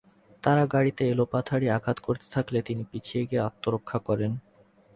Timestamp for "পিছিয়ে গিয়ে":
2.91-3.45